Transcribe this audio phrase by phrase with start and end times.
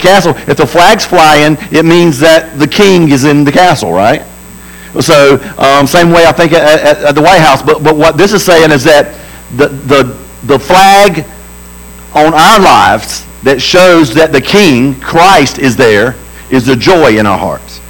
[0.00, 4.22] castle, if the flag's flying, it means that the king is in the castle, right?
[5.00, 7.62] So um, same way I think at, at, at, the White House.
[7.62, 9.14] But, but what this is saying is that
[9.56, 10.02] the, the,
[10.44, 11.24] the flag
[12.14, 16.16] on our lives that shows that the king, Christ, is there,
[16.50, 17.80] is the joy in our hearts.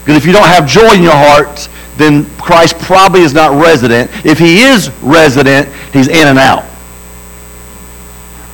[0.00, 4.10] Because if you don't have joy in your heart, then Christ probably is not resident.
[4.24, 6.64] If he is resident, he's in and out.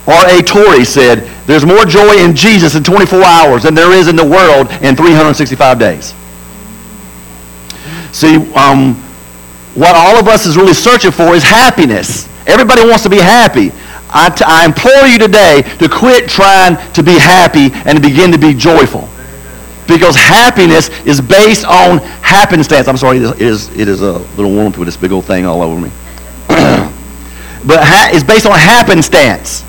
[0.06, 0.43] R.A.
[0.43, 4.24] Torrey said, there's more joy in Jesus in 24 hours than there is in the
[4.24, 6.14] world in 365 days.
[8.12, 8.94] See, um,
[9.74, 12.29] what all of us is really searching for is happiness.
[12.46, 13.71] Everybody wants to be happy.
[14.08, 18.32] I, t- I implore you today to quit trying to be happy and to begin
[18.32, 19.08] to be joyful.
[19.86, 22.88] Because happiness is based on happenstance.
[22.88, 25.63] I'm sorry, it is, it is a little warm with this big old thing all
[25.63, 25.90] over me.
[26.49, 29.63] but ha- it's based on happenstance.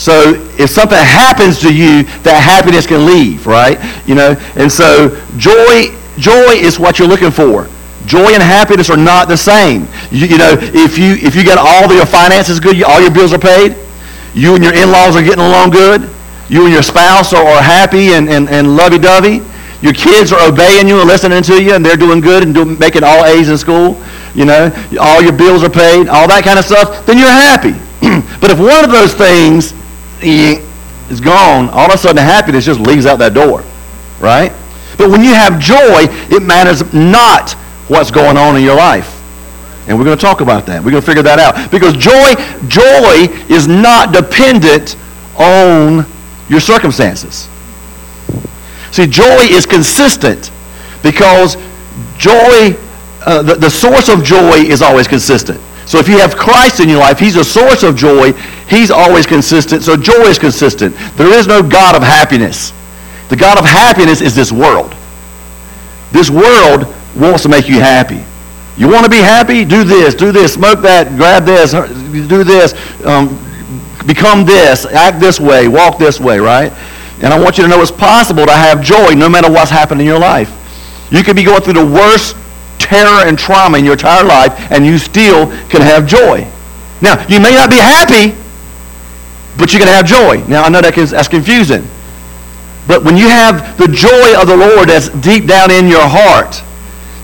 [0.00, 3.76] So if something happens to you, that happiness can leave, right?
[4.08, 7.68] You know, and so joy, joy is what you're looking for.
[8.08, 9.84] Joy and happiness are not the same.
[10.08, 13.34] You, you know, if you if you got all your finances good, all your bills
[13.34, 13.76] are paid,
[14.32, 16.08] you and your in-laws are getting along good,
[16.48, 19.44] you and your spouse are, are happy and, and, and lovey-dovey,
[19.82, 23.04] your kids are obeying you and listening to you, and they're doing good and making
[23.04, 24.00] all A's in school,
[24.34, 27.76] you know, all your bills are paid, all that kind of stuff, then you're happy.
[28.40, 29.74] but if one of those things
[30.22, 33.64] is gone, all of a sudden happiness just leaves out that door,
[34.20, 34.52] right?
[34.96, 37.52] But when you have joy, it matters not
[37.88, 39.16] what's going on in your life.
[39.88, 40.84] And we're going to talk about that.
[40.84, 41.70] We're going to figure that out.
[41.70, 42.34] Because joy,
[42.68, 44.96] joy is not dependent
[45.36, 46.06] on
[46.48, 47.48] your circumstances.
[48.92, 50.50] See, joy is consistent
[51.02, 51.56] because
[52.18, 52.76] joy,
[53.24, 55.60] uh, the, the source of joy is always consistent.
[55.90, 58.30] So if you have Christ in your life, he's a source of joy.
[58.68, 59.82] He's always consistent.
[59.82, 60.94] So joy is consistent.
[61.16, 62.72] There is no God of happiness.
[63.28, 64.94] The God of happiness is this world.
[66.12, 68.22] This world wants to make you happy.
[68.76, 69.64] You want to be happy?
[69.64, 72.72] Do this, do this, smoke that, grab this, do this,
[73.04, 73.36] um,
[74.06, 76.70] become this, act this way, walk this way, right?
[77.20, 80.00] And I want you to know it's possible to have joy no matter what's happened
[80.00, 80.56] in your life.
[81.10, 82.36] You could be going through the worst
[82.80, 86.46] terror and trauma in your entire life, and you still can have joy.
[87.00, 88.34] Now, you may not be happy,
[89.56, 90.42] but you can have joy.
[90.48, 91.86] Now, I know that that's confusing.
[92.86, 96.62] But when you have the joy of the Lord that's deep down in your heart,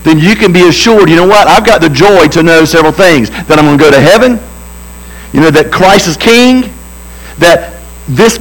[0.03, 1.47] then you can be assured, you know what?
[1.47, 3.29] I've got the joy to know several things.
[3.29, 4.39] That I'm going to go to heaven.
[5.33, 6.71] You know, that Christ is king.
[7.39, 8.37] That this,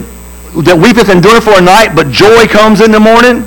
[0.63, 3.43] that weepeth endure for a night, but joy comes in the morning.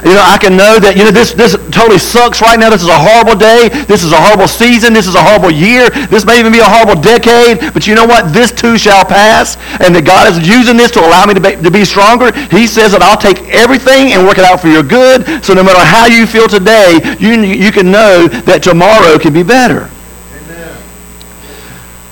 [0.00, 2.72] You know, I can know that, you know, this, this totally sucks right now.
[2.72, 3.68] This is a horrible day.
[3.84, 4.96] This is a horrible season.
[4.96, 5.92] This is a horrible year.
[6.08, 7.60] This may even be a horrible decade.
[7.76, 8.32] But you know what?
[8.32, 9.60] This too shall pass.
[9.84, 12.32] And that God is using this to allow me to be, to be stronger.
[12.48, 15.28] He says that I'll take everything and work it out for your good.
[15.44, 19.44] So no matter how you feel today, you, you can know that tomorrow can be
[19.44, 19.92] better.
[20.40, 20.72] Amen.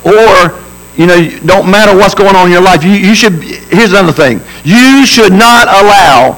[0.05, 0.61] Or
[1.01, 1.17] you know,
[1.49, 2.85] don't matter what's going on in your life.
[2.85, 4.45] You, you should, here's another thing.
[4.65, 6.37] You should not allow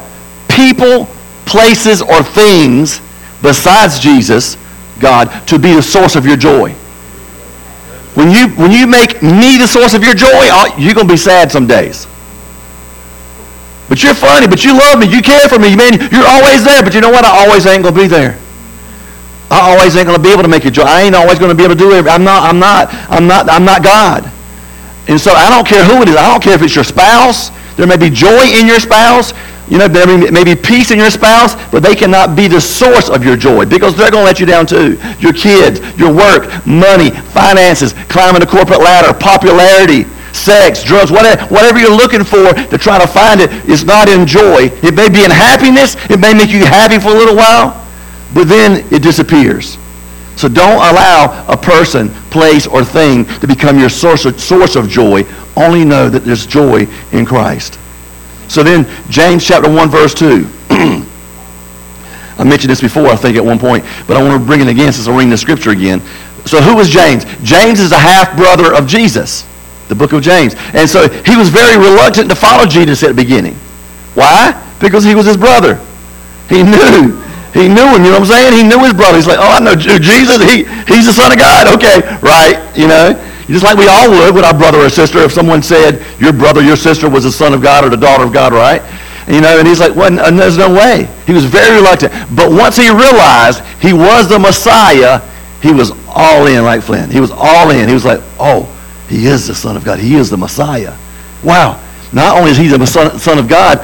[0.49, 1.11] people
[1.53, 3.01] places, or things
[3.43, 4.57] besides Jesus,
[4.99, 6.73] God, to be the source of your joy.
[8.15, 11.13] When you, when you make me the source of your joy, uh, you're going to
[11.13, 12.07] be sad some days.
[13.89, 16.83] But you're funny, but you love me, you care for me, man, you're always there.
[16.83, 17.25] But you know what?
[17.25, 18.39] I always ain't going to be there.
[19.51, 20.85] I always ain't going to be able to make you joy.
[20.85, 22.07] I ain't always going to be able to do it.
[22.09, 24.31] I'm not, I'm not, I'm not, I'm not God.
[25.09, 26.17] And so I don't care who it is.
[26.17, 27.51] I don't care if it's your spouse.
[27.77, 29.33] There may be joy in your spouse.
[29.69, 33.09] You know, there may be peace in your spouse, but they cannot be the source
[33.09, 34.99] of your joy because they're going to let you down too.
[35.19, 40.05] Your kids, your work, money, finances, climbing the corporate ladder, popularity,
[40.35, 44.27] sex, drugs, whatever, whatever you're looking for to try to find it is not in
[44.27, 44.69] joy.
[44.83, 45.97] It may be in happiness.
[46.11, 47.87] It may make you happy for a little while,
[48.35, 49.79] but then it disappears.
[50.43, 54.89] So don't allow a person, place, or thing to become your source of, source of
[54.89, 55.23] joy.
[55.57, 57.79] Only know that there's joy in Christ.
[58.49, 60.45] So then, James chapter 1, verse 2.
[60.71, 64.67] I mentioned this before, I think, at one point, but I want to bring it
[64.67, 66.01] again since I'm reading the scripture again.
[66.45, 67.25] So who was James?
[67.45, 69.47] James is a half-brother of Jesus,
[69.87, 70.57] the book of James.
[70.75, 73.55] And so he was very reluctant to follow Jesus at the beginning.
[74.15, 74.61] Why?
[74.81, 75.77] Because he was his brother.
[76.49, 77.23] He knew.
[77.53, 78.53] He knew him, you know what I'm saying?
[78.57, 79.17] He knew his brother.
[79.17, 80.41] He's like, oh, I know Jesus.
[80.41, 81.69] He, he's the son of God.
[81.77, 83.13] Okay, right, you know.
[83.47, 86.63] Just like we all would with our brother or sister if someone said your brother,
[86.63, 88.81] your sister was the son of God or the daughter of God, right?
[89.29, 91.09] You know, and he's like, well, uh, there's no way.
[91.27, 92.13] He was very reluctant.
[92.35, 95.21] But once he realized he was the Messiah,
[95.61, 97.11] he was all in like Flynn.
[97.11, 97.89] He was all in.
[97.89, 98.65] He was like, oh,
[99.09, 99.99] he is the son of God.
[99.99, 100.97] He is the Messiah.
[101.45, 101.81] Wow.
[102.13, 103.79] Not only is he the son of God,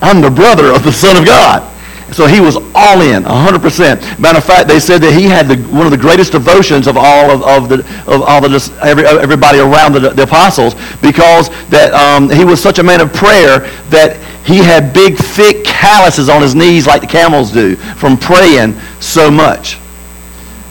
[0.00, 1.73] I'm the brother of the Son of God.
[2.12, 4.20] So he was all in, 100%.
[4.20, 6.96] Matter of fact, they said that he had the, one of the greatest devotions of
[6.96, 11.92] all of, of the of all the every, everybody around the, the apostles because that
[11.94, 16.42] um, he was such a man of prayer that he had big, thick calluses on
[16.42, 19.78] his knees like the camels do from praying so much.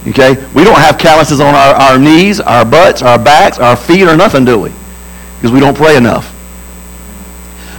[0.07, 0.35] Okay?
[0.53, 4.15] We don't have calluses on our, our knees, our butts, our backs, our feet, or
[4.15, 4.71] nothing, do we?
[5.35, 6.32] Because we don't pray enough.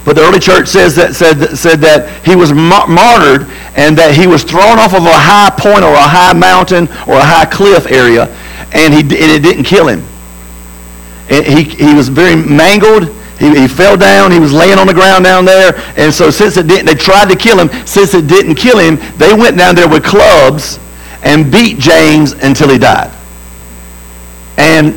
[0.05, 4.27] But the early church says that, said, said that he was martyred and that he
[4.27, 7.89] was thrown off of a high point or a high mountain or a high cliff
[7.89, 8.29] area,
[8.71, 10.05] and, he, and it didn't kill him.
[11.27, 13.09] he, he was very mangled.
[13.41, 14.31] He, he fell down.
[14.31, 15.73] He was laying on the ground down there.
[15.97, 17.67] And so since it didn't, they tried to kill him.
[17.85, 20.79] Since it didn't kill him, they went down there with clubs
[21.23, 23.11] and beat James until he died.
[24.57, 24.93] And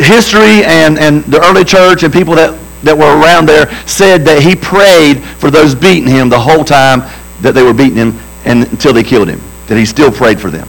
[0.00, 4.42] history and, and the early church and people that that were around there said that
[4.42, 7.00] he prayed for those beating him the whole time
[7.40, 9.40] that they were beating him and until they killed him.
[9.68, 10.68] That he still prayed for them.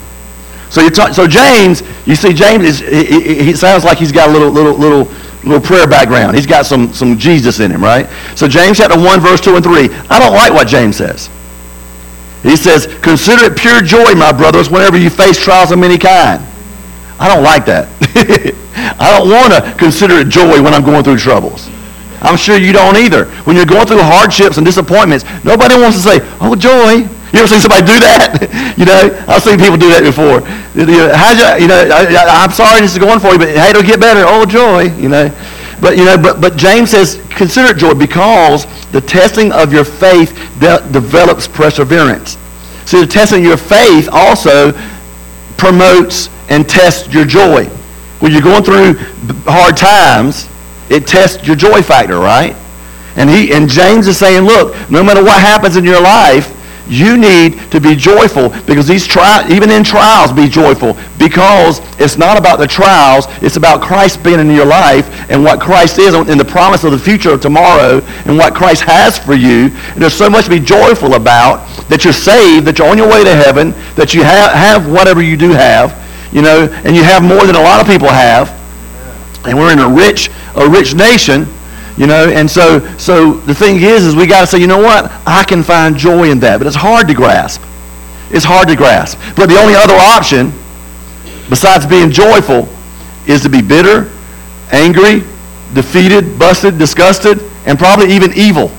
[0.69, 4.29] So you talk, so James, you see, James is he, he, sounds like he's got
[4.29, 5.11] a little little little
[5.43, 6.35] little prayer background.
[6.35, 8.09] He's got some some Jesus in him, right?
[8.35, 9.89] So James chapter one, verse two and three.
[10.09, 11.29] I don't like what James says.
[12.41, 16.43] He says, "Consider it pure joy, my brothers, whenever you face trials of many kind."
[17.19, 17.87] I don't like that.
[18.99, 21.69] I don't want to consider it joy when I'm going through troubles.
[22.23, 23.25] I'm sure you don't either.
[23.43, 27.07] When you're going through hardships and disappointments, nobody wants to say, oh, joy.
[27.33, 28.75] You ever seen somebody do that?
[28.77, 30.45] you know, I've seen people do that before.
[31.17, 33.81] How's you, you know, I, am sorry this is going for you, but hey, it'll
[33.81, 34.21] get better.
[34.23, 35.33] Oh, joy, you know.
[35.81, 39.83] But, you know, but, but James says, consider it joy because the testing of your
[39.83, 42.37] faith de- develops perseverance.
[42.85, 44.71] See, the testing of your faith also
[45.57, 47.65] promotes and tests your joy.
[48.19, 48.93] When you're going through
[49.45, 50.47] hard times,
[50.89, 52.55] it tests your joy factor, right?
[53.15, 56.49] And he and James is saying, look, no matter what happens in your life,
[56.87, 62.17] you need to be joyful because these tri- even in trials be joyful because it's
[62.17, 66.13] not about the trials it's about christ being in your life and what christ is
[66.13, 70.01] in the promise of the future of tomorrow and what christ has for you and
[70.01, 73.23] there's so much to be joyful about that you're saved that you're on your way
[73.23, 75.97] to heaven that you have, have whatever you do have
[76.33, 78.49] you know and you have more than a lot of people have
[79.45, 81.47] and we're in a rich a rich nation,
[81.97, 84.81] you know, and so so the thing is is we got to say, you know
[84.81, 85.11] what?
[85.25, 87.61] I can find joy in that, but it's hard to grasp.
[88.29, 89.19] It's hard to grasp.
[89.35, 90.51] But the only other option
[91.49, 92.67] besides being joyful
[93.27, 94.09] is to be bitter,
[94.71, 95.21] angry,
[95.73, 98.71] defeated, busted, disgusted, and probably even evil.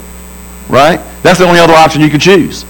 [0.69, 0.99] Right?
[1.23, 2.65] That's the only other option you can choose.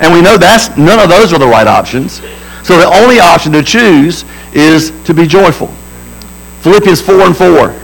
[0.00, 2.20] And we know that's none of those are the right options.
[2.62, 5.72] So the only option to choose is to be joyful.
[6.60, 7.74] Philippians 4 and 4.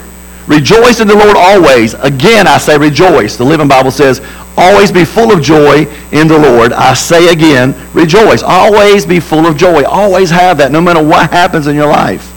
[0.46, 1.94] Rejoice in the Lord always.
[1.94, 3.36] Again, I say rejoice.
[3.36, 4.20] The Living Bible says,
[4.56, 6.72] always be full of joy in the Lord.
[6.72, 8.42] I say again, rejoice.
[8.42, 9.84] Always be full of joy.
[9.84, 12.30] Always have that, no matter what happens in your life.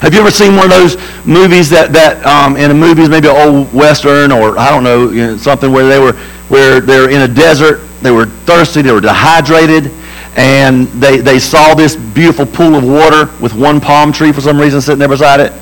[0.00, 0.96] Have you ever seen one of those
[1.26, 5.10] movies that, that um, in a movies, maybe an old western or I don't know,
[5.10, 6.14] you know, something where they were
[6.48, 9.90] where they're in a desert, they were thirsty, they were dehydrated,
[10.36, 14.58] and they, they saw this beautiful pool of water with one palm tree for some
[14.58, 15.52] reason sitting there beside it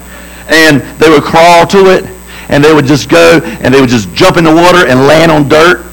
[0.49, 2.05] and they would crawl to it,
[2.49, 5.31] and they would just go, and they would just jump in the water and land
[5.31, 5.87] on dirt,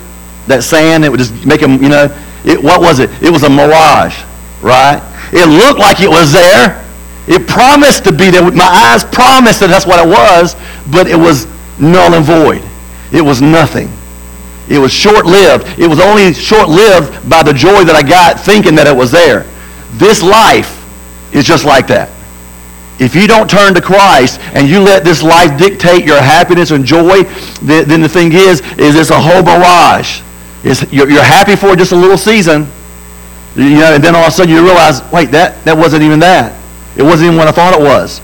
[0.48, 1.06] that sand.
[1.06, 2.08] It would just make them, you know,
[2.44, 3.10] it, what was it?
[3.22, 4.24] It was a mirage,
[4.62, 5.00] right?
[5.32, 6.84] It looked like it was there.
[7.28, 8.42] It promised to be there.
[8.52, 10.56] My eyes promised that that's what it was,
[10.92, 11.46] but it was
[11.80, 12.64] null and void.
[13.14, 13.90] It was nothing.
[14.70, 15.80] It was short-lived.
[15.80, 19.46] It was only short-lived by the joy that I got thinking that it was there.
[19.94, 20.78] This life
[21.34, 22.10] is just like that.
[23.00, 26.86] If you don't turn to Christ and you let this life dictate your happiness and
[26.86, 27.24] joy,
[27.62, 30.22] then the thing is, is it's a whole mirage.
[30.64, 32.68] It's, you're, you're happy for just a little season,
[33.56, 36.20] you know, and then all of a sudden you realize, wait, that, that wasn't even
[36.20, 36.54] that.
[36.98, 38.20] It wasn't even what I thought it was.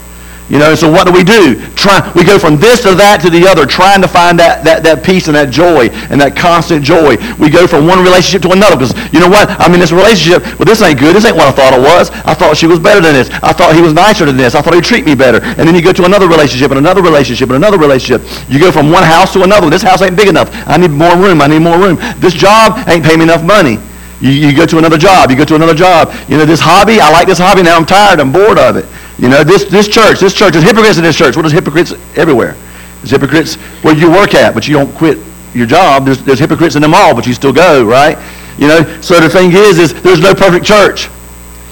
[0.50, 1.58] You know, so what do we do?
[1.74, 4.86] Try, we go from this to that to the other, trying to find that, that,
[4.86, 7.18] that peace and that joy and that constant joy.
[7.42, 9.50] We go from one relationship to another because, you know what?
[9.58, 11.18] I'm in this relationship, but this ain't good.
[11.18, 12.14] This ain't what I thought it was.
[12.30, 13.34] I thought she was better than this.
[13.42, 14.54] I thought he was nicer than this.
[14.54, 15.42] I thought he'd treat me better.
[15.42, 18.22] And then you go to another relationship and another relationship and another relationship.
[18.46, 19.74] You go from one house to another.
[19.74, 20.54] This house ain't big enough.
[20.70, 21.42] I need more room.
[21.42, 21.98] I need more room.
[22.22, 23.82] This job ain't paying me enough money.
[24.22, 25.32] You, you go to another job.
[25.32, 26.14] You go to another job.
[26.30, 27.64] You know, this hobby, I like this hobby.
[27.64, 28.20] Now I'm tired.
[28.20, 28.86] I'm bored of it.
[29.18, 31.36] You know, this, this church, this church, there's hypocrites in this church.
[31.38, 32.56] What is hypocrites everywhere?
[32.98, 35.20] There's hypocrites where you work at, but you don't quit
[35.54, 36.06] your job.
[36.06, 38.18] There's, there's hypocrites in them all, but you still go, right?
[38.58, 41.10] You know, so the thing is, is there's no perfect church.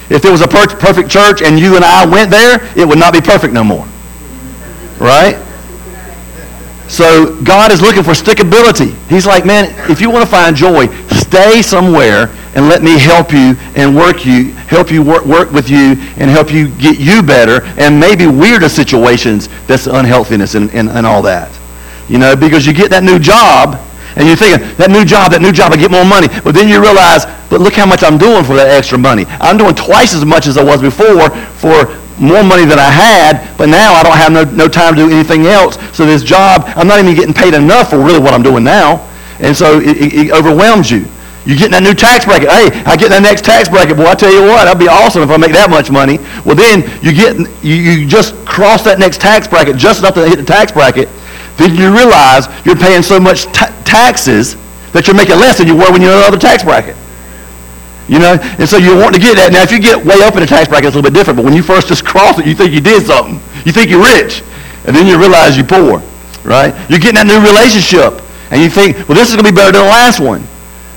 [0.09, 2.99] If there was a per- perfect church and you and I went there, it would
[2.99, 3.87] not be perfect no more.
[4.99, 5.35] Right?
[6.87, 8.93] So God is looking for stickability.
[9.07, 13.31] He's like, man, if you want to find joy, stay somewhere and let me help
[13.31, 17.23] you and work you, help you work, work with you and help you get you
[17.23, 21.51] better and maybe weirder situations that's unhealthiness and, and, and all that.
[22.09, 23.79] You know, because you get that new job
[24.15, 26.27] and you're thinking, that new job, that new job, I get more money.
[26.43, 29.25] But then you realize, but look how much I'm doing for that extra money.
[29.41, 31.89] I'm doing twice as much as I was before for
[32.19, 35.09] more money than I had, but now I don't have no, no time to do
[35.09, 35.77] anything else.
[35.95, 39.07] So this job, I'm not even getting paid enough for really what I'm doing now.
[39.39, 41.05] And so it, it, it overwhelms you.
[41.45, 42.47] You get in that new tax bracket.
[42.47, 43.97] Hey, I get in that next tax bracket.
[43.97, 46.17] Boy, I tell you what, that'd be awesome if I make that much money.
[46.47, 50.23] Well, then you get you, you just cross that next tax bracket just enough to
[50.23, 51.09] hit the tax bracket.
[51.57, 54.55] Then you realize you're paying so much ta- taxes
[54.95, 56.95] that you're making less than you were when you're in another tax bracket.
[58.07, 59.51] You know, and so you want to get that.
[59.53, 61.37] Now, if you get way up in the tax bracket, it's a little bit different.
[61.37, 63.39] But when you first just cross it, you think you did something.
[63.63, 64.43] You think you're rich,
[64.85, 66.03] and then you realize you're poor.
[66.43, 66.75] Right?
[66.89, 68.19] You're getting that new relationship,
[68.51, 70.43] and you think, well, this is going to be better than the last one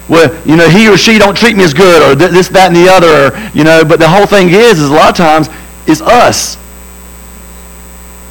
[0.08, 2.76] well, you know, he or she don't treat me as good, or this, that, and
[2.76, 5.48] the other, or, you know, but the whole thing is, is a lot of times,
[5.86, 6.56] it's us.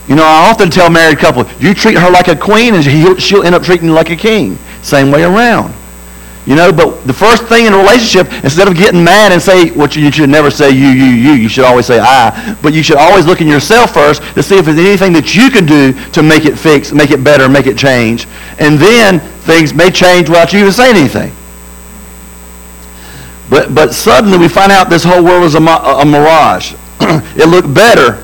[0.07, 3.43] You know, I often tell married couples, you treat her like a queen, and she'll
[3.43, 4.57] end up treating you like a king.
[4.81, 5.73] Same way around.
[6.45, 9.71] You know, but the first thing in a relationship, instead of getting mad and say,
[9.71, 12.71] what you, you should never say you, you, you, you should always say I, but
[12.71, 15.65] you should always look in yourself first to see if there's anything that you can
[15.65, 18.27] do to make it fix, make it better, make it change.
[18.59, 21.31] And then things may change without you even saying anything.
[23.49, 26.73] But, but suddenly we find out this whole world is a, a mirage.
[27.01, 28.23] it looked better,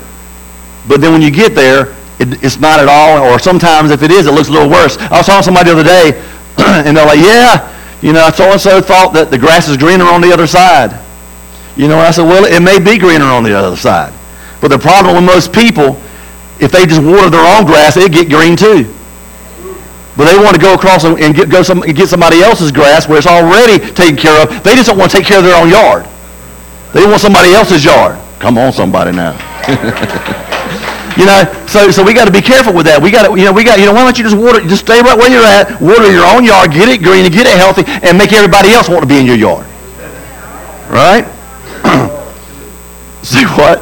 [0.86, 4.12] but then when you get there, it, it's not at all, or sometimes if it
[4.12, 4.96] is, it looks a little worse.
[4.96, 6.22] I was talking to somebody the other day,
[6.86, 7.68] and they're like, yeah,
[8.02, 10.98] you know, so-and-so thought that the grass is greener on the other side.
[11.76, 14.12] You know, I said, well, it may be greener on the other side.
[14.60, 15.96] But the problem with most people,
[16.60, 18.92] if they just water their own grass, it'd get green too.
[20.16, 23.16] But they want to go across and get, go some, get somebody else's grass where
[23.16, 24.62] it's already taken care of.
[24.62, 26.04] They just don't want to take care of their own yard.
[26.92, 28.18] They want somebody else's yard.
[28.38, 29.38] Come on, somebody now.
[31.16, 33.00] you know, so so we got to be careful with that.
[33.00, 34.84] We got to, you know, we got, you know, why don't you just water, just
[34.84, 37.56] stay right where you're at, water your own yard, get it green, and get it
[37.56, 39.66] healthy, and make everybody else want to be in your yard.
[40.88, 41.24] Right?
[43.22, 43.80] See what?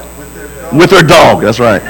[0.72, 1.42] With their dog.
[1.42, 1.82] That's right.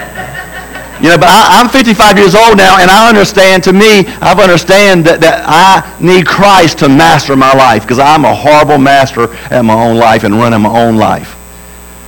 [1.03, 4.39] You know, but I, am 55 years old now, and I understand, to me, I've
[4.39, 9.33] understand that, that I need Christ to master my life because I'm a horrible master
[9.51, 11.37] at my own life and running my own life.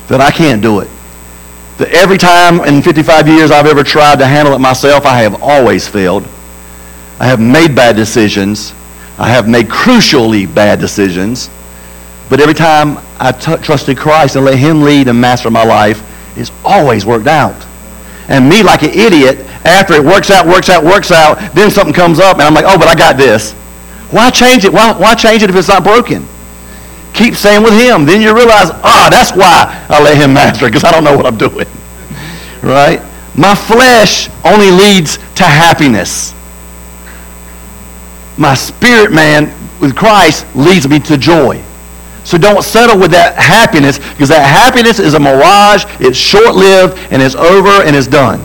[0.08, 0.90] That I can't do it.
[1.90, 5.88] Every time in 55 years I've ever tried to handle it myself, I have always
[5.88, 6.26] failed.
[7.18, 8.72] I have made bad decisions.
[9.18, 11.50] I have made crucially bad decisions.
[12.28, 16.02] But every time I t- trusted Christ and let him lead and master my life,
[16.36, 17.66] it's always worked out
[18.28, 21.94] and me like an idiot after it works out, works out, works out, then something
[21.94, 23.52] comes up and I'm like, oh, but I got this.
[24.10, 24.72] Why change it?
[24.72, 26.26] Why, why change it if it's not broken?
[27.14, 28.06] Keep staying with him.
[28.06, 31.26] Then you realize, ah, that's why I let him master because I don't know what
[31.26, 31.66] I'm doing.
[32.62, 33.02] right?
[33.36, 36.34] My flesh only leads to happiness.
[38.38, 41.62] My spirit man with Christ leads me to joy.
[42.24, 45.84] So don't settle with that happiness because that happiness is a mirage.
[46.00, 48.40] It's short-lived and it's over and it's done.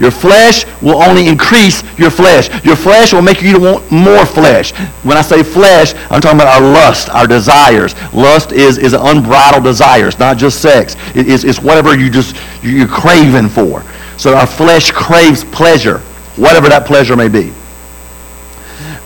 [0.00, 2.48] Your flesh will only increase your flesh.
[2.64, 4.72] Your flesh will make you want more flesh.
[5.04, 7.94] When I say flesh, I'm talking about our lust, our desires.
[8.14, 10.08] Lust is, is an unbridled desire.
[10.08, 10.96] It's not just sex.
[11.14, 13.84] It is, it's whatever you just, you're craving for.
[14.16, 15.98] So our flesh craves pleasure,
[16.36, 17.52] whatever that pleasure may be.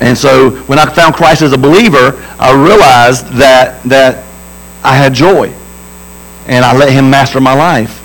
[0.01, 4.25] And so when I found Christ as a believer, I realized that, that
[4.85, 5.53] I had joy.
[6.47, 8.03] And I let him master my life.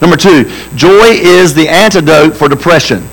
[0.00, 3.06] Number two, joy is the antidote for depression.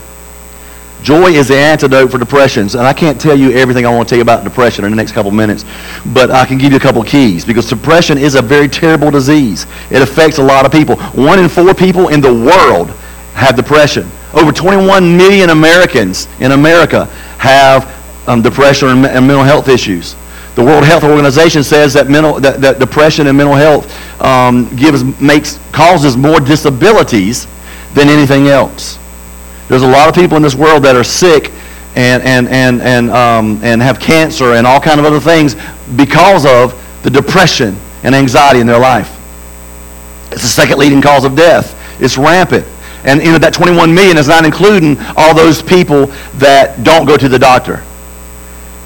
[1.04, 2.76] Joy is the antidote for depressions.
[2.76, 4.98] And I can't tell you everything I want to tell you about depression in the
[4.98, 5.64] next couple minutes,
[6.14, 9.66] but I can give you a couple keys because depression is a very terrible disease.
[9.92, 10.98] It affects a lot of people.
[11.14, 12.90] One in four people in the world
[13.36, 14.10] have depression.
[14.34, 17.06] Over 21 million Americans in America
[17.38, 17.94] have
[18.28, 20.16] um, depression and, and, mental health issues.
[20.58, 23.86] The World Health Organization says that, mental, that, that depression and mental health
[24.20, 27.46] um, gives, makes, causes more disabilities
[27.94, 28.98] than anything else.
[29.68, 31.52] There's a lot of people in this world that are sick
[31.96, 35.56] and, and, and, and, um, and have cancer and all kind of other things
[35.96, 36.74] because of
[37.04, 39.14] the depression and anxiety in their life.
[40.32, 41.78] It's the second leading cause of death.
[42.02, 42.66] It's rampant.
[43.04, 47.16] And you know, that 21 million is not including all those people that don't go
[47.16, 47.84] to the doctor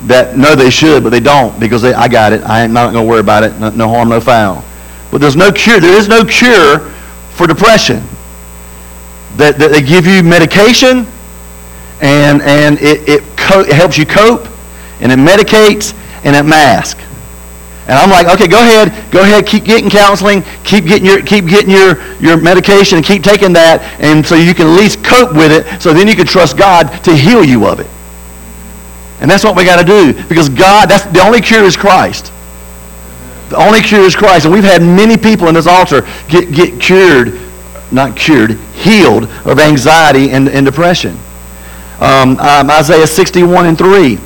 [0.08, 2.42] that know they should, but they don't because they, I got it.
[2.44, 3.58] I am not going to worry about it.
[3.60, 4.64] No, no, harm, no foul.
[5.12, 5.80] But there's no cure.
[5.80, 6.80] There is no cure
[7.34, 8.04] for depression.
[9.38, 11.08] That, that they give you medication
[12.02, 14.48] and, and it, it, co- it helps you cope,
[15.00, 15.94] and it medicates,
[16.26, 17.02] and it masks.
[17.88, 21.48] And I'm like, okay, go ahead, go ahead, keep getting counseling, keep getting your, keep
[21.48, 25.34] getting your, your medication, and keep taking that, and so you can at least cope
[25.34, 27.88] with it, so then you can trust God to heal you of it.
[29.22, 32.34] And that's what we got to do, because God, that's the only cure is Christ.
[33.50, 34.46] The only cure is Christ.
[34.46, 37.40] And we've had many people in this altar get, get cured,
[37.92, 41.18] not cured, healed of anxiety and, and depression.
[42.00, 44.18] Um, um, Isaiah 61 and 3.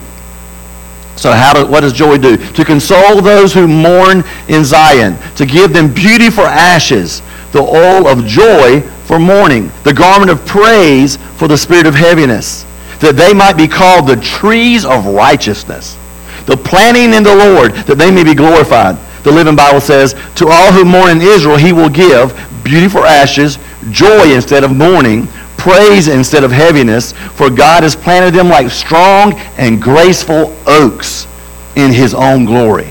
[1.18, 2.38] So how do, what does joy do?
[2.38, 7.22] To console those who mourn in Zion, to give them beauty for ashes,
[7.52, 12.66] the oil of joy for mourning, the garment of praise for the spirit of heaviness,
[13.00, 15.98] that they might be called the trees of righteousness,
[16.46, 18.98] the planting in the Lord, that they may be glorified.
[19.24, 22.34] The Living Bible says, to all who mourn in Israel, he will give
[22.64, 23.58] beauty for ashes,
[23.90, 29.34] joy instead of mourning, praise instead of heaviness, for God has planted them like strong
[29.58, 31.28] and graceful oaks
[31.76, 32.90] in his own glory.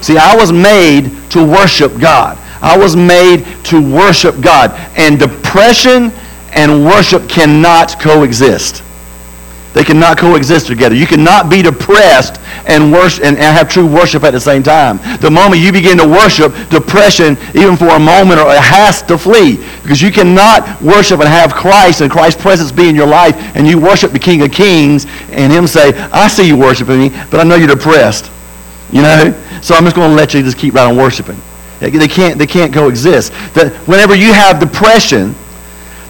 [0.00, 2.38] See, I was made to worship God.
[2.62, 4.72] I was made to worship God.
[4.96, 6.12] And depression
[6.52, 8.82] and worship cannot coexist.
[9.72, 10.96] They cannot coexist together.
[10.96, 14.98] You cannot be depressed and, worship, and, and have true worship at the same time.
[15.20, 19.16] The moment you begin to worship, depression, even for a moment, or it has to
[19.16, 19.56] flee.
[19.82, 23.66] Because you cannot worship and have Christ and Christ's presence be in your life, and
[23.66, 27.38] you worship the King of Kings, and him say, I see you worshiping me, but
[27.38, 28.28] I know you're depressed.
[28.90, 29.40] You know?
[29.62, 31.40] So I'm just going to let you just keep right on worshiping.
[31.78, 33.32] They can't, they can't coexist.
[33.54, 35.34] That whenever you have depression,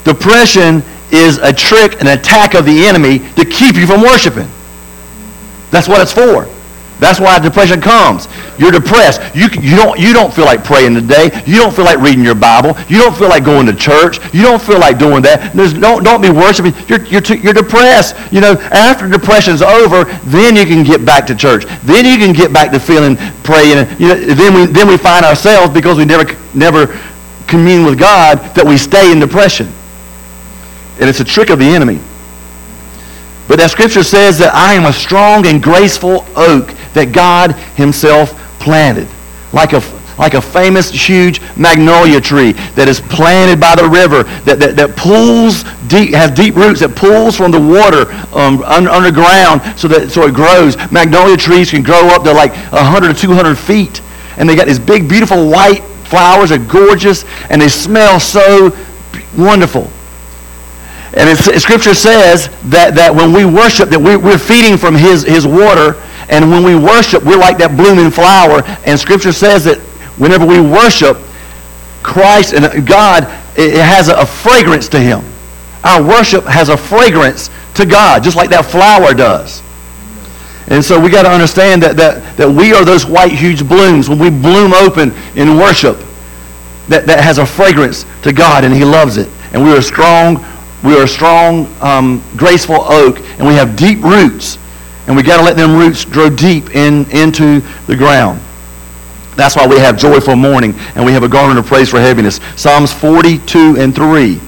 [0.03, 4.49] depression is a trick, an attack of the enemy to keep you from worshiping.
[5.71, 6.47] That's what it's for.
[7.01, 8.27] That's why depression comes.
[8.59, 9.21] You're depressed.
[9.35, 11.31] You, you, don't, you don't feel like praying today.
[11.47, 12.77] You don't feel like reading your Bible.
[12.89, 14.19] You don't feel like going to church.
[14.31, 15.51] You don't feel like doing that.
[15.51, 16.75] There's, don't, don't be worshiping.
[16.87, 18.15] You're, you're, too, you're depressed.
[18.31, 21.65] You know, after depression's over, then you can get back to church.
[21.81, 23.87] Then you can get back to feeling, praying.
[23.99, 26.99] You know, then, we, then we find ourselves, because we never, never
[27.47, 29.73] commune with God, that we stay in depression.
[31.01, 31.99] And it's a trick of the enemy.
[33.47, 38.31] But that scripture says that I am a strong and graceful oak that God himself
[38.59, 39.09] planted.
[39.51, 39.81] Like a,
[40.17, 44.95] like a famous, huge magnolia tree that is planted by the river, that, that, that
[44.95, 50.11] pulls deep, has deep roots, that pulls from the water um, un, underground so that
[50.11, 50.77] so it grows.
[50.91, 54.01] Magnolia trees can grow up to like 100 or 200 feet.
[54.37, 56.49] And they got these big, beautiful white flowers.
[56.51, 58.77] They're gorgeous, and they smell so
[59.35, 59.91] wonderful.
[61.13, 65.45] And Scripture says that, that when we worship, that we, we're feeding from his, his
[65.45, 66.01] water.
[66.29, 68.63] And when we worship, we're like that blooming flower.
[68.85, 69.79] And Scripture says that
[70.17, 71.17] whenever we worship
[72.01, 73.23] Christ and uh, God,
[73.57, 75.21] it has a, a fragrance to him.
[75.83, 79.61] Our worship has a fragrance to God, just like that flower does.
[80.67, 84.07] And so we got to understand that, that, that we are those white, huge blooms.
[84.07, 85.97] When we bloom open in worship,
[86.87, 89.27] that, that has a fragrance to God, and he loves it.
[89.53, 90.45] And we are strong,
[90.83, 94.57] we are a strong, um, graceful oak, and we have deep roots.
[95.07, 98.39] And we got to let them roots grow deep in, into the ground.
[99.35, 102.39] That's why we have joyful mourning, and we have a garment of praise for heaviness.
[102.55, 104.39] Psalms 42 and 3.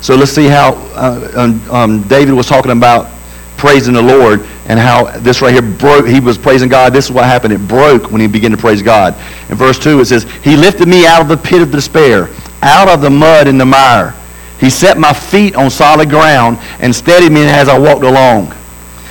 [0.00, 3.10] So let's see how uh, um, um, David was talking about
[3.56, 6.06] praising the Lord and how this right here broke.
[6.06, 6.92] He was praising God.
[6.92, 7.52] This is what happened.
[7.52, 9.14] It broke when he began to praise God.
[9.48, 12.28] In verse 2, it says, He lifted me out of the pit of despair,
[12.62, 14.14] out of the mud and the mire.
[14.58, 18.54] He set my feet on solid ground and steadied me as I walked along.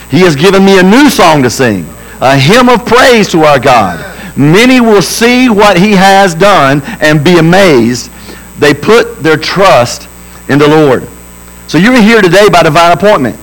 [0.09, 1.87] He has given me a new song to sing,
[2.19, 4.15] a hymn of praise to our God.
[4.37, 8.11] Many will see what he has done and be amazed.
[8.59, 10.07] They put their trust
[10.49, 11.07] in the Lord.
[11.67, 13.35] So you're here today by divine appointment.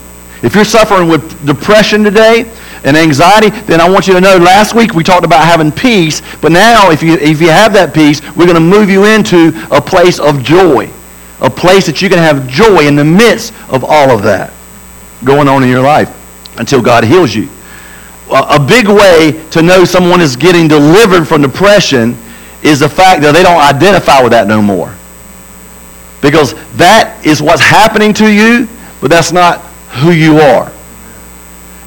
[0.43, 2.51] If you're suffering with depression today
[2.85, 6.21] and anxiety, then I want you to know last week we talked about having peace,
[6.43, 9.53] but now if you, if you have that peace, we're going to move you into
[9.71, 10.91] a place of joy
[11.45, 14.51] a place that you can have joy in the midst of all of that
[15.25, 16.11] going on in your life
[16.59, 17.49] until God heals you.
[18.31, 22.17] A big way to know someone is getting delivered from depression
[22.63, 24.95] is the fact that they don't identify with that no more.
[26.23, 28.67] Because that is what's happening to you,
[29.03, 29.61] but that's not
[30.01, 30.73] who you are.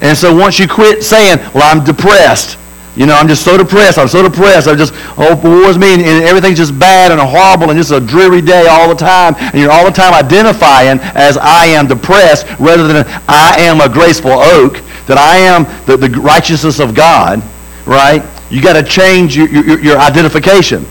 [0.02, 2.60] And so once you quit saying, well, I'm depressed,
[2.97, 3.99] you know, I'm just so depressed.
[3.99, 4.67] I'm so depressed.
[4.67, 7.99] I'm just, oh, war's me, and, and everything's just bad and horrible and just a
[7.99, 9.36] dreary day all the time.
[9.38, 13.88] And you're all the time identifying as I am depressed rather than I am a
[13.88, 17.43] graceful oak, that I am the, the righteousness of God,
[17.86, 18.25] right?
[18.49, 20.86] You got to change your, your, your identification.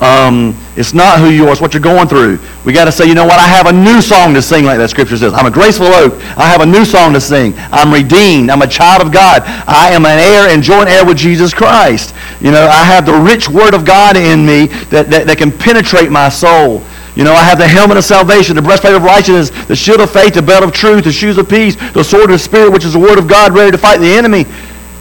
[0.00, 1.52] Um, it's not who you are.
[1.52, 2.38] It's what you're going through.
[2.64, 3.38] We got to say, you know what?
[3.38, 5.34] I have a new song to sing, like that scripture says.
[5.34, 6.14] I'm a graceful oak.
[6.38, 7.52] I have a new song to sing.
[7.70, 8.50] I'm redeemed.
[8.50, 9.42] I'm a child of God.
[9.66, 12.14] I am an heir and joint heir with Jesus Christ.
[12.40, 15.52] You know, I have the rich word of God in me that, that, that can
[15.52, 16.82] penetrate my soul.
[17.14, 20.10] You know, I have the helmet of salvation, the breastplate of righteousness, the shield of
[20.10, 22.86] faith, the belt of truth, the shoes of peace, the sword of the Spirit, which
[22.86, 24.46] is the word of God, ready to fight the enemy.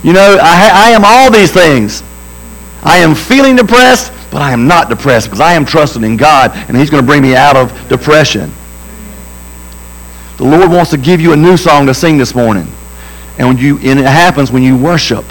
[0.04, 2.04] You know, I, I am all these things.
[2.84, 6.52] I am feeling depressed, but I am not depressed because I am trusting in God,
[6.54, 8.52] and He's going to bring me out of depression.
[10.38, 12.68] The Lord wants to give you a new song to sing this morning.
[13.38, 15.26] And, when you, and it happens when you worship.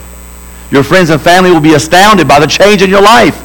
[0.70, 3.44] Your friends and family will be astounded by the change in your life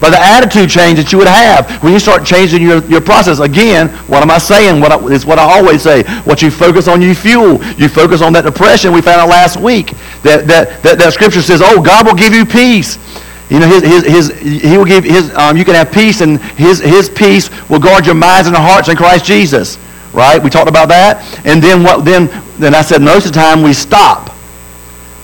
[0.00, 3.40] by the attitude change that you would have when you start changing your, your process.
[3.40, 4.80] Again, what am I saying?
[4.80, 6.02] What I, it's what I always say.
[6.24, 7.62] What you focus on, you fuel.
[7.74, 9.90] You focus on that depression we found out last week.
[10.22, 12.98] That, that, that, that scripture says, oh, God will give you peace.
[13.48, 16.40] You know, his, his, his, he will give his, um, you can have peace and
[16.40, 19.78] his, his peace will guard your minds and hearts in Christ Jesus.
[20.12, 20.42] Right?
[20.42, 21.22] We talked about that.
[21.46, 22.28] And then what, then,
[22.58, 24.34] then I said most of the time we stop.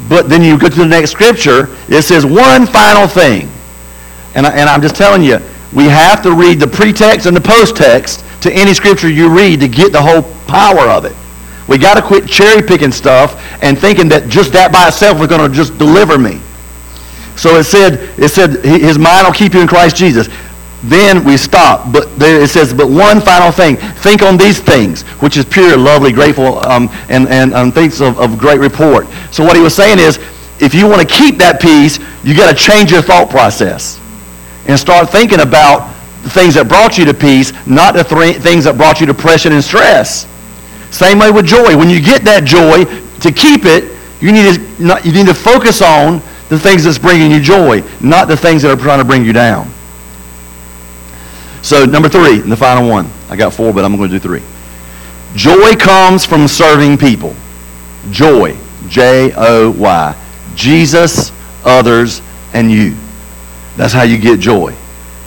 [0.08, 1.74] But then you go to the next scripture.
[1.88, 3.50] It says one final thing.
[4.34, 5.38] And, I, and I'm just telling you,
[5.72, 9.68] we have to read the pretext and the post-text to any scripture you read to
[9.68, 11.16] get the whole power of it.
[11.68, 15.26] We got to quit cherry picking stuff and thinking that just that by itself is
[15.28, 16.40] going to just deliver me.
[17.36, 20.28] So it said, it said his mind will keep you in Christ Jesus.
[20.84, 21.92] Then we stop.
[21.92, 23.76] But it says, but one final thing.
[23.76, 28.18] Think on these things, which is pure, lovely, grateful, um, and, and um, things of,
[28.18, 29.06] of great report.
[29.30, 30.18] So what he was saying is,
[30.60, 34.00] if you want to keep that peace, you got to change your thought process
[34.66, 35.92] and start thinking about
[36.22, 39.52] the things that brought you to peace, not the th- things that brought you depression
[39.52, 40.28] and stress.
[40.90, 41.76] Same way with joy.
[41.76, 42.84] When you get that joy,
[43.22, 46.20] to keep it, you need to, you need to focus on
[46.52, 49.32] the things that's bringing you joy, not the things that are trying to bring you
[49.32, 49.72] down.
[51.62, 53.08] So number three, the final one.
[53.30, 54.42] I got four, but I'm going to do three.
[55.34, 57.34] Joy comes from serving people.
[58.10, 58.54] Joy.
[58.88, 60.24] J-O-Y.
[60.54, 61.32] Jesus,
[61.64, 62.20] others,
[62.52, 62.96] and you.
[63.78, 64.74] That's how you get joy.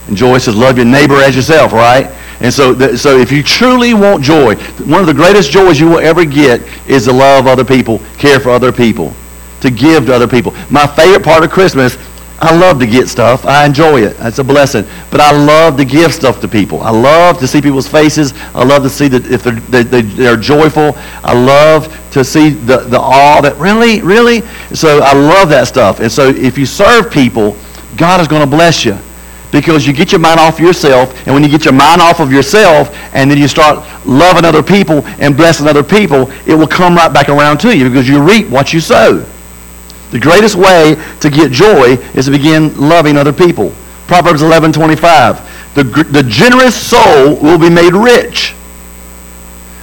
[0.07, 2.05] And joy says, love your neighbor as yourself, right?
[2.39, 5.89] And so, th- so if you truly want joy, one of the greatest joys you
[5.89, 9.15] will ever get is to love other people, care for other people,
[9.65, 10.53] to give to other people.
[10.69, 11.97] My favorite part of Christmas,
[12.39, 13.45] I love to get stuff.
[13.45, 14.15] I enjoy it.
[14.19, 14.85] It's a blessing.
[15.09, 16.81] But I love to give stuff to people.
[16.81, 18.33] I love to see people's faces.
[18.53, 20.93] I love to see that if they're, they, they, they're joyful.
[21.23, 24.41] I love to see the, the awe that really, really.
[24.73, 26.01] So I love that stuff.
[26.01, 27.55] And so if you serve people,
[27.95, 28.97] God is going to bless you
[29.51, 32.29] because you get your mind off yourself, and when you get your mind off of
[32.29, 36.93] yourself, and then you start loving other people and blessing other people, it will come
[36.95, 39.25] right back around to you because you reap what you sow.
[40.11, 43.73] The greatest way to get joy is to begin loving other people.
[44.07, 45.73] Proverbs 11:25.
[45.73, 48.55] The, the generous soul will be made rich.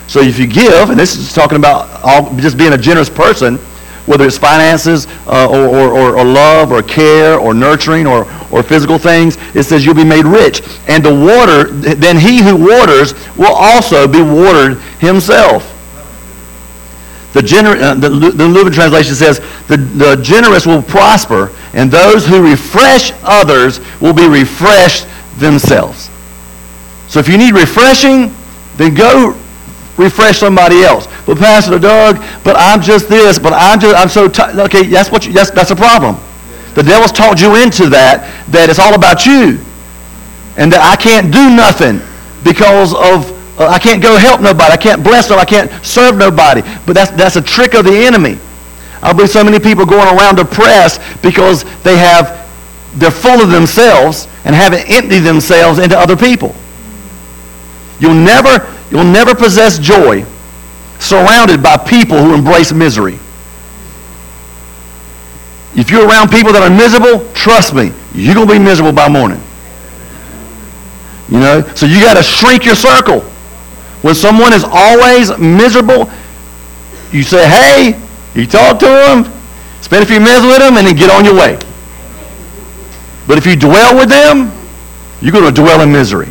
[0.06, 3.58] So if you give, and this is talking about all, just being a generous person,
[4.06, 8.98] whether it's finances uh, or, or, or, love or care or nurturing or, or physical
[8.98, 10.60] things, it says you'll be made rich.
[10.88, 15.71] And the water, then he who waters will also be watered himself.
[17.32, 22.42] The, gener- uh, the, the Translation says, the, the generous will prosper, and those who
[22.42, 25.06] refresh others will be refreshed
[25.38, 26.10] themselves.
[27.08, 28.34] So if you need refreshing,
[28.76, 29.36] then go
[29.96, 31.06] refresh somebody else.
[31.26, 34.58] But Pastor Doug, but I'm just this, but I'm just, I'm so tired.
[34.58, 36.16] Okay, that's what you, that's, that's a problem.
[36.74, 39.60] The devil's taught you into that, that it's all about you.
[40.56, 42.00] And that I can't do nothing
[42.44, 44.72] because of, uh, I can't go help nobody.
[44.72, 45.38] I can't bless them.
[45.38, 46.62] I can't serve nobody.
[46.86, 48.38] But that's, that's a trick of the enemy.
[49.02, 52.48] I believe so many people going around depressed because they have,
[52.94, 56.54] they're full of themselves and haven't emptied themselves into other people.
[57.98, 60.24] You'll never, you'll never possess joy
[60.98, 63.18] surrounded by people who embrace misery.
[65.74, 69.08] If you're around people that are miserable, trust me, you're going to be miserable by
[69.08, 69.40] morning.
[71.28, 71.62] You know?
[71.74, 73.24] So you got to shrink your circle.
[74.02, 76.10] When someone is always miserable,
[77.12, 78.00] you say, hey,
[78.34, 79.24] you talk to them,
[79.80, 81.58] spend a few minutes with them, and then get on your way.
[83.26, 84.50] But if you dwell with them,
[85.20, 86.28] you're going to dwell in misery.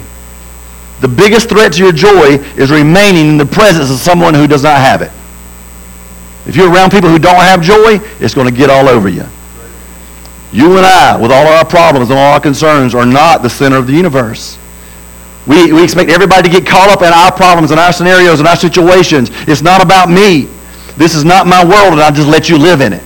[0.99, 4.63] The biggest threat to your joy is remaining in the presence of someone who does
[4.63, 5.11] not have it.
[6.47, 9.25] If you're around people who don't have joy, it's going to get all over you.
[10.51, 13.77] You and I, with all our problems and all our concerns, are not the center
[13.77, 14.57] of the universe.
[15.47, 18.47] We, we expect everybody to get caught up in our problems and our scenarios and
[18.47, 19.29] our situations.
[19.47, 20.47] It's not about me.
[20.97, 23.03] This is not my world, and I just let you live in it.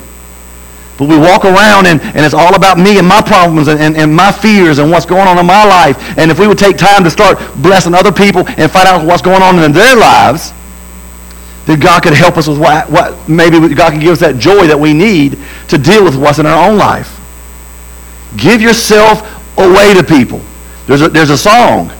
[0.97, 3.97] But we walk around and, and it's all about me and my problems and, and,
[3.97, 6.17] and my fears and what's going on in my life.
[6.17, 9.21] And if we would take time to start blessing other people and find out what's
[9.21, 10.53] going on in their lives,
[11.65, 14.67] then God could help us with what, what maybe God can give us that joy
[14.67, 17.19] that we need to deal with what's in our own life.
[18.37, 19.21] Give yourself
[19.57, 20.41] away to people.
[20.87, 21.91] There's a, there's a song,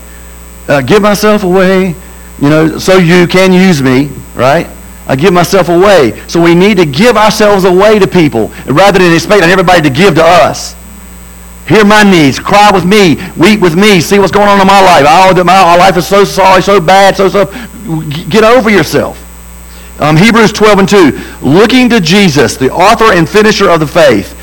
[0.68, 1.94] uh, give myself away,
[2.40, 4.66] you know, so you can use me, right?
[5.06, 6.20] I give myself away.
[6.26, 10.16] So we need to give ourselves away to people rather than expecting everybody to give
[10.16, 10.74] to us.
[11.68, 12.38] Hear my needs.
[12.38, 13.16] Cry with me.
[13.36, 14.00] Weep with me.
[14.00, 15.04] See what's going on in my life.
[15.08, 17.46] Oh, my, life is so sorry, so bad, so, so.
[18.28, 19.22] Get over yourself.
[20.00, 21.20] Um, Hebrews 12 and 2.
[21.42, 24.34] Looking to Jesus, the author and finisher of the faith.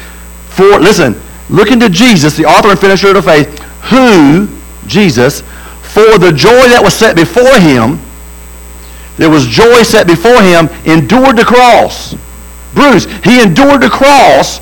[0.50, 3.60] For, listen, looking to Jesus, the author and finisher of the faith,
[3.90, 4.48] who,
[4.88, 5.44] Jesus,
[5.94, 8.02] for the joy that was set before him,
[9.18, 12.18] there was joy set before him, endured the cross.
[12.74, 14.58] Bruce, he endured the cross,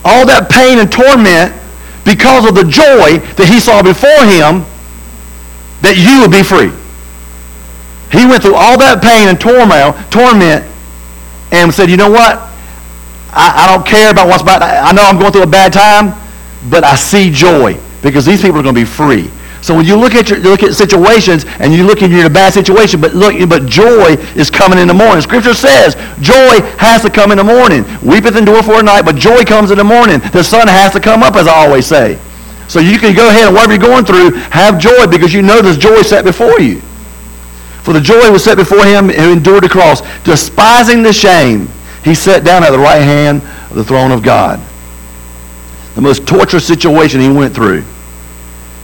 [0.00, 1.52] all that pain and torment,
[2.08, 4.64] because of the joy that he saw before him,
[5.84, 6.72] that you would be free.
[8.08, 10.64] He went through all that pain and turmoil, torment,
[11.52, 12.40] and said, you know what?
[13.28, 14.62] I, I don't care about what's about.
[14.62, 16.16] I know I'm going through a bad time,
[16.70, 19.28] but I see joy because these people are going to be free.
[19.64, 22.26] So when you look at your, you look at situations and you look and you're
[22.26, 25.22] in bad situation, but look, but joy is coming in the morning.
[25.22, 27.82] Scripture says joy has to come in the morning.
[28.04, 30.18] Weepeth endure for a night, but joy comes in the morning.
[30.34, 32.20] The sun has to come up, as I always say.
[32.68, 35.62] So you can go ahead and whatever you're going through, have joy because you know
[35.62, 36.82] there's joy set before you.
[37.84, 41.68] For the joy was set before him who endured the cross, despising the shame.
[42.04, 44.60] He sat down at the right hand of the throne of God.
[45.94, 47.82] The most torturous situation he went through.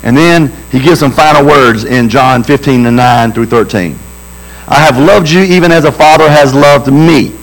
[0.02, 3.98] And then he gives some final words in John 15 and 9 through 13.
[4.68, 7.34] I have loved you even as a father has loved me.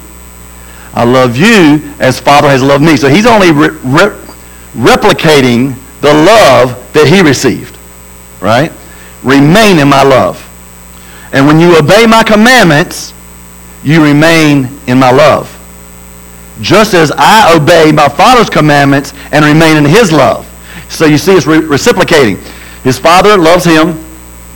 [0.94, 2.98] I love you as father has loved me.
[2.98, 4.18] So he's only re- re-
[4.74, 7.78] replicating the love that he received.
[8.42, 8.72] Right?
[9.24, 10.44] Remain in my love.
[11.34, 13.14] And when you obey my commandments,
[13.84, 15.54] you remain in my love.
[16.62, 20.46] Just as I obey my father's commandments and remain in his love.
[20.90, 22.38] So you see, it's re- reciprocating.
[22.84, 24.04] His Father loves him.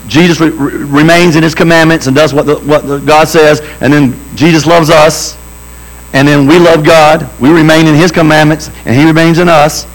[0.08, 3.62] Jesus re- remains in his commandments and does what, the, what the God says.
[3.82, 5.38] And then Jesus loves us.
[6.13, 7.30] And then we love God.
[7.39, 9.86] We remain in his commandments, and he remains in us.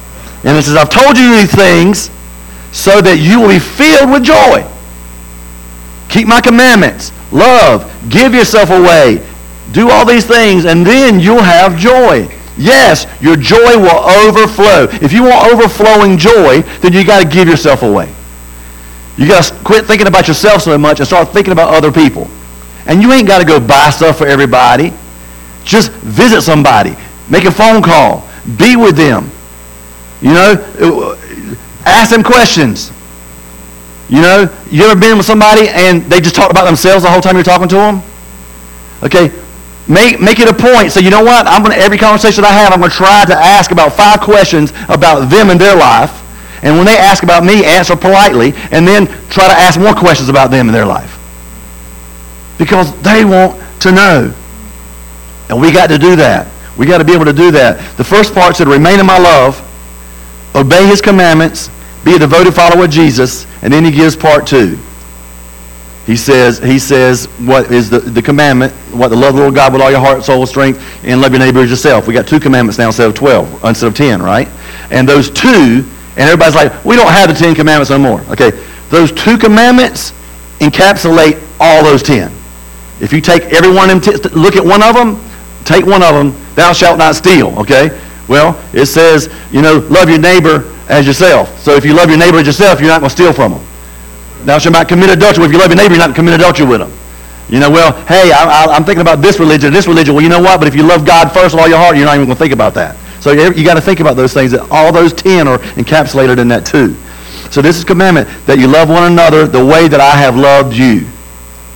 [0.45, 2.11] And it says, I've told you these things
[2.73, 4.65] so that you will be filled with joy.
[6.09, 7.13] Keep my commandments.
[7.33, 7.93] Love.
[8.09, 9.27] Give yourself away.
[9.73, 12.29] Do all these things, and then you'll have joy.
[12.59, 14.89] Yes, your joy will overflow.
[15.03, 18.13] If you want overflowing joy, then you got to give yourself away.
[19.19, 22.29] You got to quit thinking about yourself so much and start thinking about other people.
[22.87, 24.93] And you ain't got to go buy stuff for everybody.
[25.65, 26.95] Just visit somebody.
[27.29, 28.29] Make a phone call.
[28.59, 29.31] Be with them.
[30.23, 32.93] You know, uh, ask them questions.
[34.09, 37.21] You know, you ever been with somebody and they just talk about themselves the whole
[37.21, 38.03] time you're talking to them?
[39.03, 39.31] Okay,
[39.89, 40.91] Make, make it a point.
[40.91, 41.47] Say, you know what?
[41.47, 44.73] I'm gonna, every conversation I have, I'm going to try to ask about five questions
[44.89, 46.23] about them and their life.
[46.63, 48.53] And when they ask about me, answer politely.
[48.73, 51.13] And then try to ask more questions about them and their life.
[52.59, 54.35] Because they want to know.
[55.49, 56.49] And we got to do that.
[56.77, 57.97] We got to be able to do that.
[57.97, 59.61] The first part said, remain in my love,
[60.55, 61.71] obey his commandments,
[62.05, 63.47] be a devoted follower of Jesus.
[63.63, 64.79] And then he gives part two.
[66.07, 69.73] He says, he says what is the, the commandment, what the love the Lord God
[69.73, 72.07] with all your heart, soul, strength, and love your neighbor as yourself.
[72.07, 74.49] We got two commandments now instead of 12, instead of 10, right?
[74.93, 75.85] And those two,
[76.17, 78.21] and everybody's like, we don't have the 10 commandments no more.
[78.31, 78.53] Okay,
[78.89, 80.13] those two commandments
[80.61, 82.33] encapsulate all those 10.
[83.01, 85.21] If you take every one of them, look at one of them,
[85.65, 88.01] take one of them, thou shalt not steal, okay?
[88.29, 91.61] Well, it says, you know, love your neighbor as yourself.
[91.61, 93.67] So if you love your neighbor as yourself, you're not going to steal from them.
[94.47, 95.45] Thou shalt not commit adultery.
[95.45, 96.93] If you love your neighbor, you're not commit adultery with them.
[97.49, 100.15] You know, well, hey, I, am thinking about this religion, this religion.
[100.15, 100.59] Well, you know what?
[100.59, 102.43] But if you love God first with all your heart, you're not even going to
[102.43, 102.97] think about that.
[103.21, 104.53] So you, you got to think about those things.
[104.53, 106.95] That all those ten are encapsulated in that too.
[107.51, 110.77] So this is commandment that you love one another the way that I have loved
[110.77, 111.07] you.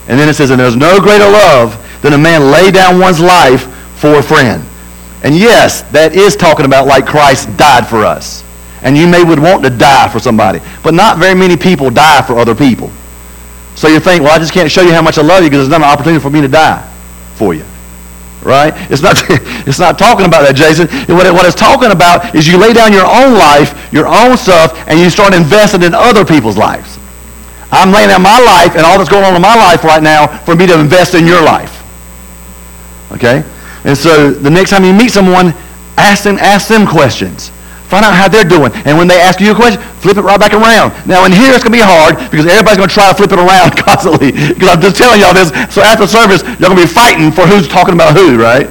[0.06, 3.20] And then it says, and there's no greater love than a man lay down one's
[3.20, 3.66] life
[3.98, 4.64] for a friend.
[5.24, 8.44] And yes, that is talking about like Christ died for us
[8.82, 10.60] and you may would want to die for somebody.
[10.82, 12.90] But not very many people die for other people.
[13.74, 15.68] So you think, well, I just can't show you how much I love you because
[15.68, 16.80] there's not an opportunity for me to die
[17.34, 17.64] for you.
[18.42, 18.72] Right?
[18.90, 19.22] It's not,
[19.68, 20.88] it's not talking about that, Jason.
[21.14, 24.36] What, it, what it's talking about is you lay down your own life, your own
[24.36, 26.98] stuff, and you start investing in other people's lives.
[27.70, 30.26] I'm laying down my life and all that's going on in my life right now
[30.26, 31.78] for me to invest in your life.
[33.12, 33.44] Okay?
[33.84, 35.54] And so the next time you meet someone,
[36.00, 37.52] Ask them, ask them questions.
[37.90, 38.70] Find out how they're doing.
[38.86, 40.94] And when they ask you a question, flip it right back around.
[41.10, 43.34] Now, in here, it's going to be hard because everybody's going to try to flip
[43.34, 44.30] it around constantly.
[44.30, 45.50] Because I'm just telling y'all this.
[45.74, 48.70] So after service, you're going to be fighting for who's talking about who, right?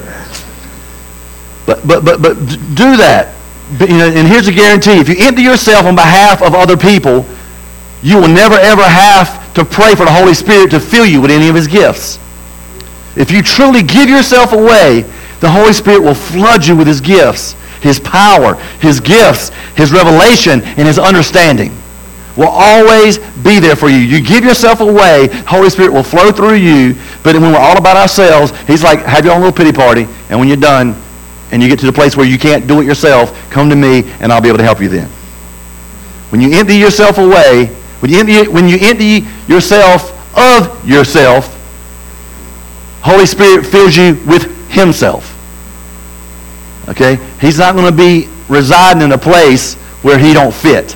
[1.67, 2.39] But, but, but, but
[2.79, 3.35] do that.
[3.77, 5.03] But, you know, and here's a guarantee.
[5.03, 7.27] If you empty yourself on behalf of other people,
[8.01, 11.29] you will never, ever have to pray for the Holy Spirit to fill you with
[11.29, 12.17] any of his gifts.
[13.19, 15.03] If you truly give yourself away,
[15.39, 20.61] the Holy Spirit will flood you with his gifts, his power, his gifts, his revelation,
[20.61, 21.75] and his understanding
[22.35, 23.97] will always be there for you.
[23.97, 27.97] You give yourself away, Holy Spirit will flow through you, but when we're all about
[27.97, 30.95] ourselves, he's like, have your own little pity party, and when you're done,
[31.51, 34.03] and you get to the place where you can't do it yourself, come to me,
[34.19, 35.09] and I'll be able to help you then.
[36.29, 37.65] When you empty yourself away,
[37.99, 41.55] when you empty, when you empty yourself of yourself,
[43.01, 45.35] Holy Spirit fills you with himself.
[46.89, 47.17] Okay?
[47.39, 50.93] He's not going to be residing in a place where he don't fit.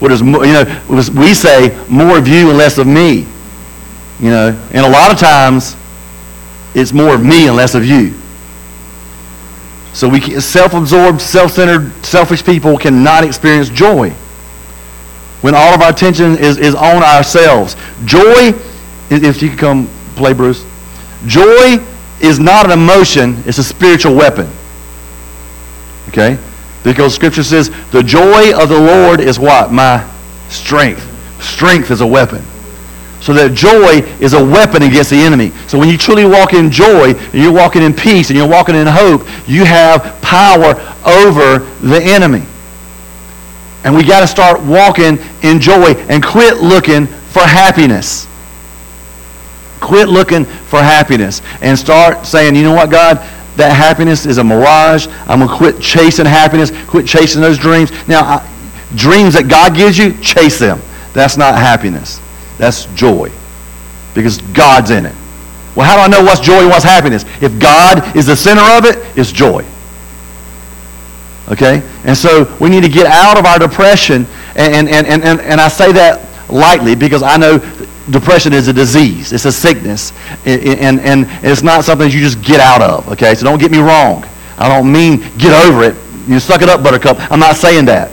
[0.00, 3.26] What is, you know, we say more of you and less of me.
[4.18, 5.76] You know, and a lot of times
[6.74, 8.14] it's more of me and less of you.
[9.92, 14.14] So we self-absorbed, self-centered, selfish people cannot experience joy
[15.40, 17.76] when all of our attention is, is on ourselves.
[18.04, 18.52] Joy,
[19.10, 20.64] if you could come play, Bruce.
[21.26, 21.78] Joy
[22.20, 24.48] is not an emotion, it's a spiritual weapon.
[26.08, 26.38] Okay?
[26.82, 29.72] Because Scripture says, the joy of the Lord is what?
[29.72, 30.08] My
[30.48, 31.06] strength.
[31.42, 32.42] Strength is a weapon.
[33.20, 35.50] So that joy is a weapon against the enemy.
[35.68, 38.74] So when you truly walk in joy, and you're walking in peace, and you're walking
[38.74, 42.44] in hope, you have power over the enemy.
[43.84, 48.26] And we got to start walking in joy and quit looking for happiness.
[49.80, 53.16] Quit looking for happiness and start saying, you know what, God,
[53.56, 55.06] that happiness is a mirage.
[55.26, 57.90] I'm going to quit chasing happiness, quit chasing those dreams.
[58.08, 58.50] Now, I,
[58.94, 60.80] dreams that God gives you, chase them.
[61.12, 62.20] That's not happiness.
[62.58, 63.30] That's joy
[64.14, 65.14] because God's in it.
[65.76, 67.24] Well, how do I know what's joy and what's happiness?
[67.40, 69.64] If God is the center of it, it's joy.
[71.48, 71.82] Okay?
[72.04, 74.26] And so we need to get out of our depression.
[74.56, 77.58] And, and, and, and, and I say that lightly because I know
[78.08, 79.32] depression is a disease.
[79.32, 80.12] It's a sickness.
[80.46, 83.08] And, and, and it's not something you just get out of.
[83.12, 83.34] Okay?
[83.34, 84.24] So don't get me wrong.
[84.58, 85.96] I don't mean get over it.
[86.28, 87.18] You suck it up, buttercup.
[87.30, 88.10] I'm not saying that.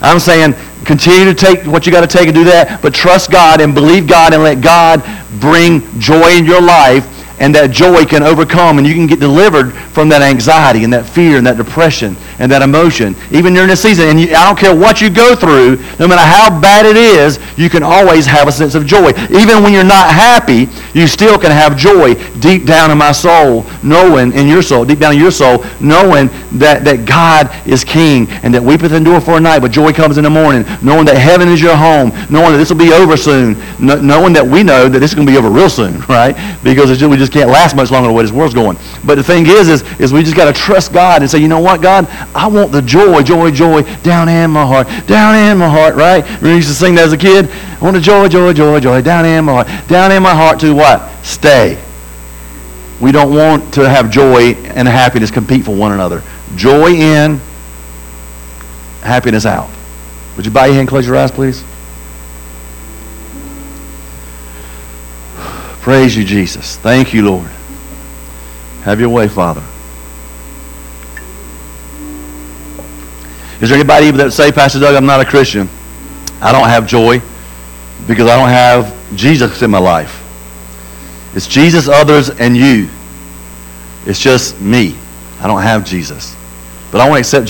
[0.00, 3.30] I'm saying continue to take what you got to take and do that, but trust
[3.30, 5.04] God and believe God and let God
[5.40, 9.72] bring joy in your life and that joy can overcome and you can get delivered
[9.72, 13.82] from that anxiety and that fear and that depression and that emotion even during this
[13.82, 14.08] season.
[14.08, 17.38] And you, i don't care what you go through no matter how bad it is
[17.56, 19.10] you can always have a sense of joy.
[19.30, 23.64] Even when you're not happy you still can have joy deep down in my soul
[23.82, 28.28] knowing in your soul deep down in your soul knowing that, that god is king
[28.42, 31.16] and that weepeth endure for a night but joy comes in the morning knowing that
[31.16, 34.88] heaven is your home knowing that this will be over soon knowing that we know
[34.88, 36.34] that this is going to be over real soon right?
[36.62, 38.76] Because just, we just just can't last much longer the way this world's going.
[39.04, 41.48] But the thing is, is, is we just got to trust God and say, you
[41.48, 45.58] know what, God, I want the joy, joy, joy down in my heart, down in
[45.58, 46.24] my heart, right?
[46.42, 47.48] We used to sing that as a kid.
[47.48, 50.60] I want the joy, joy, joy, joy down in my heart, down in my heart
[50.60, 51.08] to what?
[51.24, 51.82] Stay.
[53.00, 56.22] We don't want to have joy and happiness compete for one another.
[56.56, 57.40] Joy in,
[59.02, 59.70] happiness out.
[60.36, 61.64] Would you bow your hand, close your eyes, please?
[65.80, 66.76] Praise you, Jesus.
[66.76, 67.50] Thank you, Lord.
[68.82, 69.62] Have your way, Father.
[73.60, 75.68] Is there anybody that say, Pastor Doug, I'm not a Christian?
[76.40, 77.20] I don't have joy
[78.06, 80.16] because I don't have Jesus in my life.
[81.34, 82.88] It's Jesus, others, and you.
[84.06, 84.96] It's just me.
[85.40, 86.34] I don't have Jesus.
[86.90, 87.48] But I want to accept Jesus.